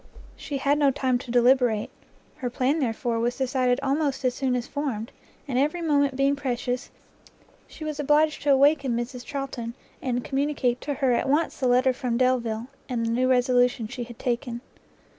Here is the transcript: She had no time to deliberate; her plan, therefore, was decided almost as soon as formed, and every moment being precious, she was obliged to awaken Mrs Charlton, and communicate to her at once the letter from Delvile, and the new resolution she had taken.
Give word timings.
She 0.35 0.57
had 0.57 0.79
no 0.79 0.89
time 0.89 1.19
to 1.19 1.29
deliberate; 1.29 1.91
her 2.37 2.49
plan, 2.49 2.79
therefore, 2.79 3.19
was 3.19 3.37
decided 3.37 3.79
almost 3.81 4.25
as 4.25 4.33
soon 4.33 4.55
as 4.55 4.65
formed, 4.65 5.11
and 5.47 5.59
every 5.59 5.83
moment 5.83 6.15
being 6.15 6.35
precious, 6.35 6.89
she 7.67 7.83
was 7.83 7.99
obliged 7.99 8.41
to 8.41 8.51
awaken 8.51 8.97
Mrs 8.97 9.23
Charlton, 9.23 9.75
and 10.01 10.23
communicate 10.23 10.81
to 10.81 10.95
her 10.95 11.11
at 11.11 11.29
once 11.29 11.59
the 11.59 11.67
letter 11.67 11.93
from 11.93 12.17
Delvile, 12.17 12.65
and 12.89 13.05
the 13.05 13.11
new 13.11 13.29
resolution 13.29 13.87
she 13.87 14.03
had 14.05 14.17
taken. 14.17 14.61